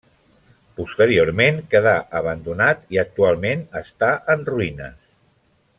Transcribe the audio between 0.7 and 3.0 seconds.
Posteriorment quedà abandonat